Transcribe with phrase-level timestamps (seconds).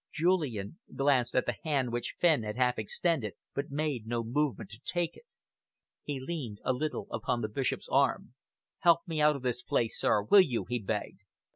[0.11, 4.81] Julian glanced at the hand which Fenn had half extended but made no movement to
[4.83, 5.25] take it.
[6.01, 8.33] He leaned a little upon the Bishop's arm.
[8.79, 11.19] "Help me out of this place, sir, will you?" he begged.